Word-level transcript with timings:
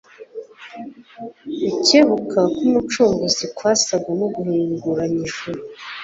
Gukebuka 1.69 2.39
k'Umucunguzi 2.53 3.45
kwasaga 3.55 4.09
n'uguhinguranya 4.17 5.19
ijuru 5.27 5.61